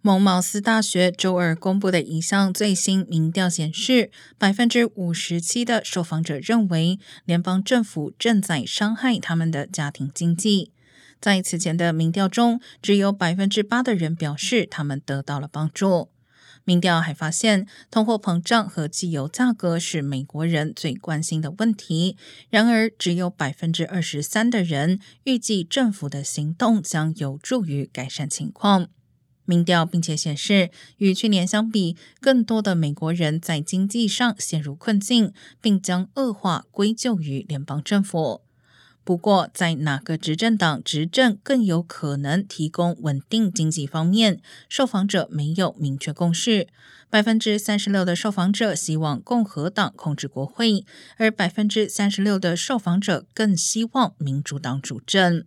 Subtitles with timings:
[0.00, 10.70] 蒙茅斯大学周二公布的一项最新民调显示，百分之五十七的受访者认为联邦政府正在伤害他们的家庭经济。
[11.20, 16.10] 在此前的民调中，只有百分之八的人表示他们得到了帮助。
[16.62, 22.16] 民调还发现，通货膨胀和汽油价格是美国人最关心的问题。
[22.50, 28.88] 然而，只有百分之二十三的人预计政府的行动将有助于改善情况。
[29.48, 38.42] 民调并且显示，与去年相比，更多的美国人在经济上陷入困境，并将恶化归咎于联邦政府。
[39.02, 46.68] 不过，在哪个执政党执政更有可能提供稳定经济方面，受访者没有明确共识。
[47.08, 50.84] 百分之三十六的受访者希望共和党控制国会，
[51.16, 55.46] 而百分之三十六的受访者更希望民主党主政。